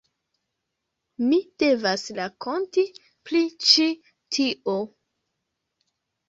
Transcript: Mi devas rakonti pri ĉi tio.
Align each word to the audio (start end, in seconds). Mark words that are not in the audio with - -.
Mi 1.25 1.37
devas 1.63 2.05
rakonti 2.19 2.85
pri 3.31 3.43
ĉi 3.67 3.87
tio. 4.39 4.75